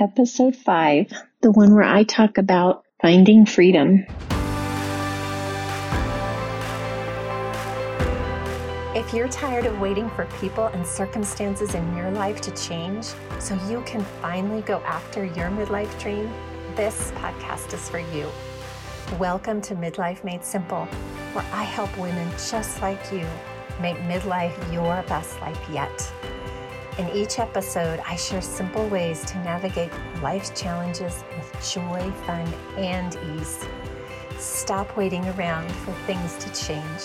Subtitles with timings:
[0.00, 4.04] episode five, the one where I talk about finding freedom.
[8.94, 13.06] If you're tired of waiting for people and circumstances in your life to change
[13.40, 16.32] so you can finally go after your midlife dream,
[16.76, 18.30] this podcast is for you.
[19.18, 20.84] Welcome to Midlife Made Simple,
[21.32, 23.26] where I help women just like you
[23.80, 26.12] make midlife your best life yet.
[26.98, 33.16] In each episode, I share simple ways to navigate life's challenges with joy, fun, and
[33.36, 33.64] ease.
[34.36, 37.02] Stop waiting around for things to change.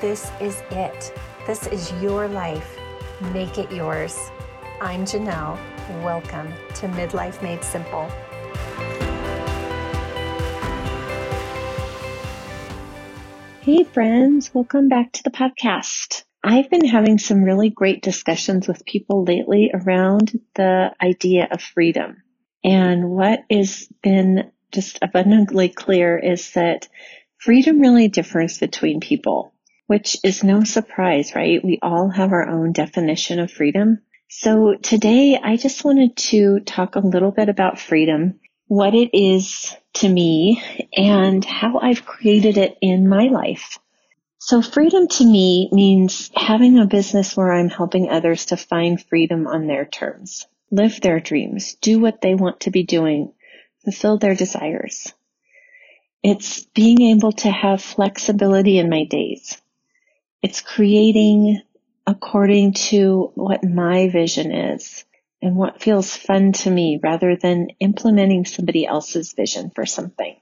[0.00, 1.16] This is it.
[1.46, 2.76] This is your life.
[3.32, 4.18] Make it yours.
[4.80, 5.56] I'm Janelle.
[6.02, 8.08] Welcome to Midlife Made Simple.
[13.60, 16.24] Hey, friends, welcome back to the podcast.
[16.44, 22.22] I've been having some really great discussions with people lately around the idea of freedom.
[22.64, 26.88] And what has been just abundantly clear is that
[27.38, 29.54] freedom really differs between people,
[29.86, 31.64] which is no surprise, right?
[31.64, 34.00] We all have our own definition of freedom.
[34.28, 39.76] So today I just wanted to talk a little bit about freedom, what it is
[39.94, 40.62] to me,
[40.96, 43.78] and how I've created it in my life.
[44.44, 49.46] So freedom to me means having a business where I'm helping others to find freedom
[49.46, 53.34] on their terms, live their dreams, do what they want to be doing,
[53.84, 55.14] fulfill their desires.
[56.24, 59.62] It's being able to have flexibility in my days.
[60.42, 61.62] It's creating
[62.04, 65.04] according to what my vision is
[65.40, 70.36] and what feels fun to me rather than implementing somebody else's vision for something.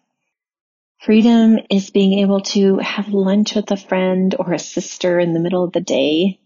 [1.01, 5.41] Freedom is being able to have lunch with a friend or a sister in the
[5.41, 6.39] middle of the day,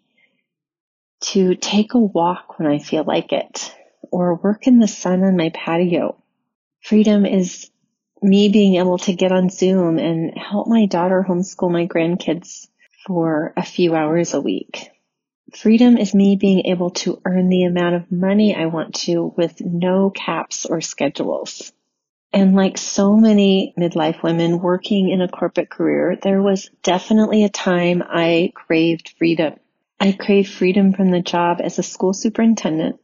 [1.23, 3.75] to take a walk when I feel like it,
[4.13, 6.23] or work in the sun on my patio.
[6.81, 7.69] Freedom is
[8.23, 12.69] me being able to get on Zoom and help my daughter homeschool my grandkids
[13.05, 14.89] for a few hours a week.
[15.53, 19.61] Freedom is me being able to earn the amount of money I want to with
[19.61, 21.73] no caps or schedules.
[22.35, 27.49] And like so many midlife women working in a corporate career, there was definitely a
[27.49, 29.55] time I craved freedom.
[30.01, 32.99] I craved freedom from the job as a school superintendent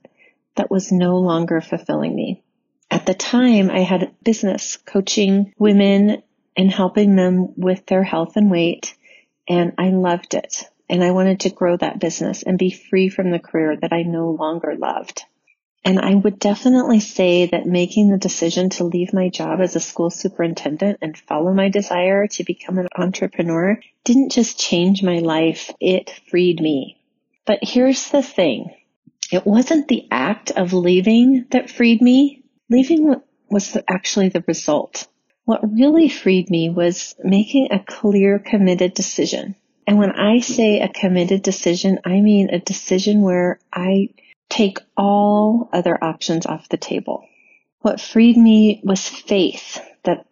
[0.56, 2.42] that was no longer fulfilling me.
[2.90, 6.24] At the time, I had a business coaching women
[6.56, 8.96] and helping them with their health and weight,
[9.48, 10.64] and I loved it.
[10.88, 14.02] And I wanted to grow that business and be free from the career that I
[14.02, 15.22] no longer loved.
[15.84, 19.80] And I would definitely say that making the decision to leave my job as a
[19.80, 25.70] school superintendent and follow my desire to become an entrepreneur didn't just change my life,
[25.80, 26.98] it freed me.
[27.46, 28.74] But here's the thing.
[29.32, 32.42] It wasn't the act of leaving that freed me.
[32.68, 33.14] Leaving
[33.50, 35.08] was actually the result.
[35.44, 39.56] What really freed me was making a clear, committed decision.
[39.86, 44.10] And when I say a committed decision, I mean a decision where I
[44.50, 47.24] take all other options off the table.
[47.80, 50.26] What freed me was faith that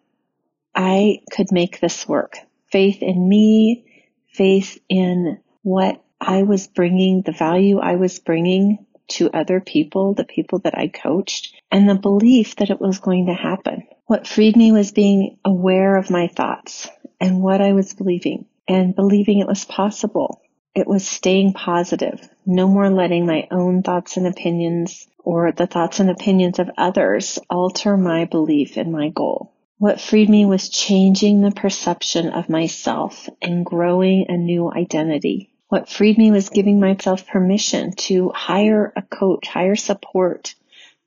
[0.75, 2.37] I could make this work.
[2.71, 3.85] Faith in me,
[4.33, 10.25] faith in what I was bringing, the value I was bringing to other people, the
[10.25, 13.87] people that I coached, and the belief that it was going to happen.
[14.05, 16.87] What freed me was being aware of my thoughts
[17.19, 20.41] and what I was believing and believing it was possible
[20.75, 25.99] it was staying positive, no more letting my own thoughts and opinions or the thoughts
[25.99, 29.51] and opinions of others alter my belief in my goal.
[29.77, 35.53] What freed me was changing the perception of myself and growing a new identity.
[35.69, 40.55] What freed me was giving myself permission to hire a coach, hire support,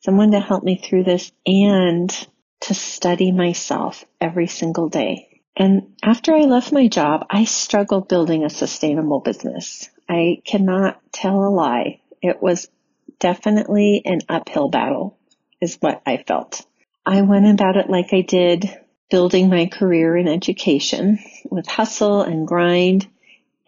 [0.00, 2.10] someone to help me through this and
[2.60, 5.31] to study myself every single day.
[5.56, 9.90] And after I left my job, I struggled building a sustainable business.
[10.08, 12.00] I cannot tell a lie.
[12.22, 12.68] It was
[13.18, 15.18] definitely an uphill battle
[15.60, 16.66] is what I felt.
[17.04, 18.68] I went about it like I did
[19.10, 21.18] building my career in education
[21.50, 23.06] with hustle and grind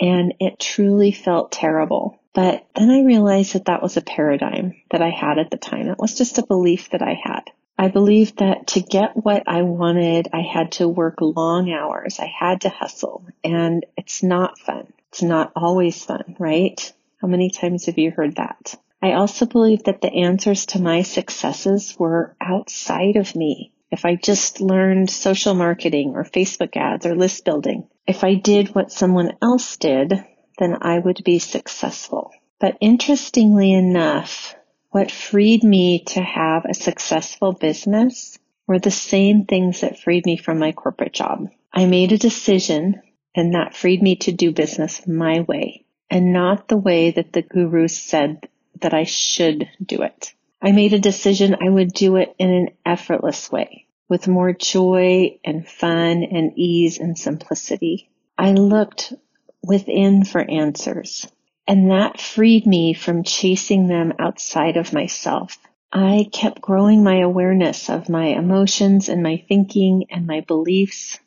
[0.01, 2.19] and it truly felt terrible.
[2.35, 5.89] But then I realized that that was a paradigm that I had at the time.
[5.89, 7.43] It was just a belief that I had.
[7.77, 12.21] I believed that to get what I wanted, I had to work long hours.
[12.21, 14.93] I had to hustle and it's not fun.
[15.11, 16.93] It's not always fun, right?
[17.21, 18.75] How many times have you heard that?
[19.03, 23.73] I also believed that the answers to my successes were outside of me.
[23.91, 28.75] If I just learned social marketing or Facebook ads or list building, if I did
[28.75, 30.25] what someone else did,
[30.59, 32.33] then I would be successful.
[32.59, 34.55] But interestingly enough,
[34.95, 38.39] what freed me to have a successful business
[38.69, 41.49] were the same things that freed me from my corporate job.
[41.73, 43.03] I made a decision
[43.35, 47.43] and that freed me to do business my way and not the way that the
[47.43, 48.49] guru said
[48.83, 50.33] that I should do it.
[50.63, 55.41] I made a decision I would do it in an effortless way with more joy
[55.45, 58.11] and fun and ease and simplicity.
[58.39, 59.13] I looked
[59.61, 61.27] within for answers
[61.67, 65.59] and that freed me from chasing them outside of myself.
[65.93, 71.19] I kept growing my awareness of my emotions and my thinking and my beliefs.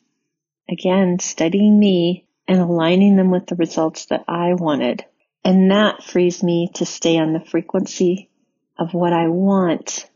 [0.70, 5.04] Again, studying me and aligning them with the results that I wanted.
[5.44, 8.30] And that frees me to stay on the frequency
[8.78, 10.08] of what I want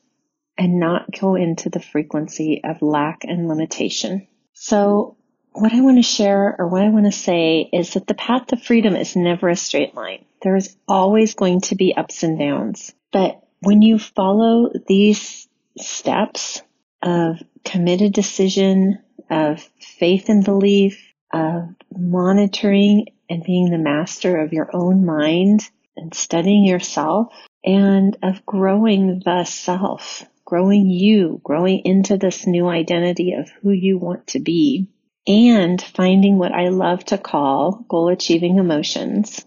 [0.58, 4.28] and not go into the frequency of lack and limitation.
[4.52, 5.16] So
[5.52, 8.48] what I want to share or what I want to say is that the path
[8.48, 10.24] to freedom is never a straight line.
[10.42, 12.92] There is always going to be ups and downs.
[13.12, 15.46] But when you follow these
[15.78, 16.62] steps
[17.02, 18.98] of committed decision,
[19.30, 26.14] of faith and belief, of monitoring and being the master of your own mind and
[26.14, 27.32] studying yourself
[27.64, 33.98] and of growing the self, growing you, growing into this new identity of who you
[33.98, 34.88] want to be
[35.26, 39.44] and finding what I love to call goal achieving emotions,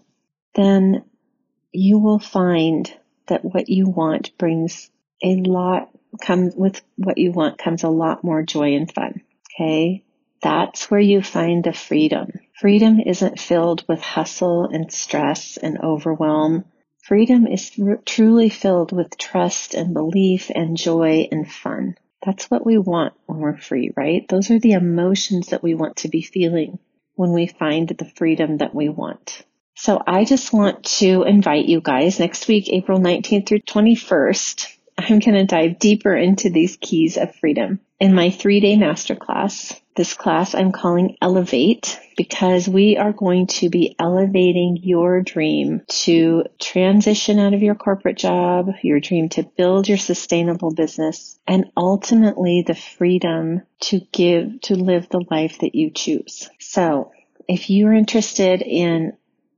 [0.54, 1.04] then
[1.72, 2.92] you will find
[3.26, 4.90] that what you want brings
[5.22, 5.90] a lot
[6.20, 9.22] comes with what you want comes a lot more joy and fun.
[9.54, 10.04] Okay.
[10.42, 12.30] That's where you find the freedom.
[12.60, 16.64] Freedom isn't filled with hustle and stress and overwhelm.
[17.02, 21.96] Freedom is r- truly filled with trust and belief and joy and fun.
[22.26, 24.26] That's what we want when we're free, right?
[24.28, 26.80] Those are the emotions that we want to be feeling
[27.14, 29.44] when we find the freedom that we want.
[29.76, 34.75] So I just want to invite you guys next week, April 19th through 21st.
[34.98, 39.78] I'm going to dive deeper into these keys of freedom in my three day masterclass.
[39.94, 46.44] This class I'm calling Elevate because we are going to be elevating your dream to
[46.58, 52.64] transition out of your corporate job, your dream to build your sustainable business, and ultimately
[52.66, 56.50] the freedom to give, to live the life that you choose.
[56.58, 57.12] So
[57.48, 59.16] if you're interested in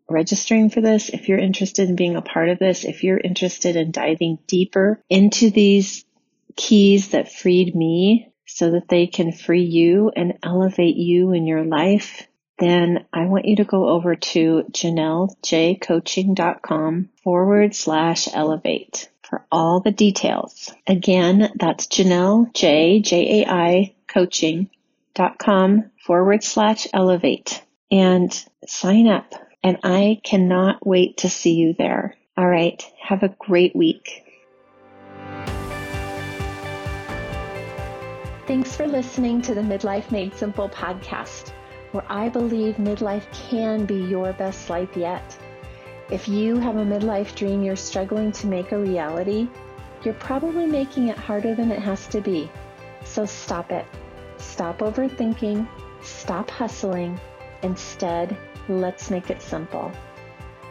[0.09, 3.77] registering for this, if you're interested in being a part of this, if you're interested
[3.77, 6.05] in diving deeper into these
[6.57, 11.65] keys that freed me so that they can free you and elevate you in your
[11.65, 12.27] life,
[12.59, 19.93] then I want you to go over to janellejcoaching.com forward slash elevate for all the
[19.93, 20.73] details.
[20.87, 29.33] Again, that's Janelle, J, J-A-I, coaching.com forward slash elevate and sign up.
[29.63, 32.15] And I cannot wait to see you there.
[32.37, 32.83] All right.
[33.03, 34.25] Have a great week.
[38.47, 41.51] Thanks for listening to the Midlife Made Simple podcast,
[41.93, 45.37] where I believe midlife can be your best life yet.
[46.11, 49.49] If you have a midlife dream you're struggling to make a reality,
[50.03, 52.51] you're probably making it harder than it has to be.
[53.05, 53.85] So stop it.
[54.39, 55.69] Stop overthinking.
[56.01, 57.21] Stop hustling.
[57.63, 58.35] Instead,
[58.69, 59.93] let's make it simple.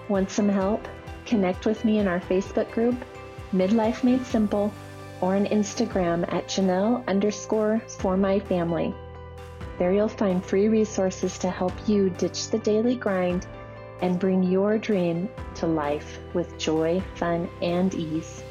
[0.09, 0.87] Want some help?
[1.25, 2.95] Connect with me in our Facebook group,
[3.53, 4.73] Midlife Made Simple
[5.21, 8.93] or on Instagram at Janelle underscore for my family.
[9.77, 13.47] There you'll find free resources to help you ditch the daily grind
[14.01, 18.43] and bring your dream to life with joy, fun, and ease.